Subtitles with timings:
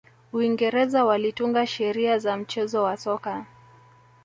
[0.33, 3.45] uingereza walitunga sheria za mchezo wa soka